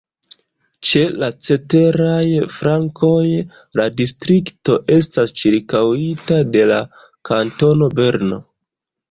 [0.91, 3.19] Ĉe la ceteraj flankoj
[3.81, 6.81] la distrikto estas ĉirkaŭita de la
[7.33, 8.43] Kantono Berno.